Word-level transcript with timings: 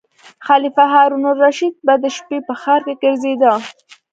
خلیفه 0.47 0.85
هارون 0.93 1.23
الرشید 1.31 1.73
به 1.85 1.93
د 2.03 2.05
شپې 2.15 2.37
په 2.47 2.53
ښار 2.61 2.81
کې 2.87 2.93
ګرځیده. 3.03 3.53